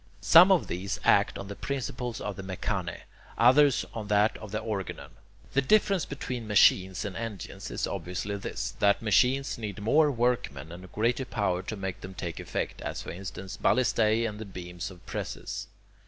[0.23, 3.01] Some of these act on the principle of the [Greek: mechane],
[3.37, 5.11] others on that of the [Greek: organon].
[5.53, 10.91] The difference between "machines" and "engines" is obviously this, that machines need more workmen and
[10.91, 15.05] greater power to make them take effect, as for instance ballistae and the beams of
[15.05, 15.67] presses.